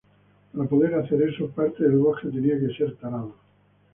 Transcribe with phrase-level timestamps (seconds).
[0.53, 3.35] Para poder hacer eso, parte del bosque tenía que ser talado.